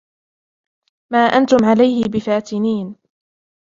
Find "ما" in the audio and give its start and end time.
1.11-1.17